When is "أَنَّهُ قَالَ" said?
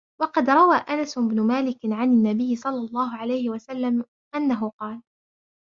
4.35-5.01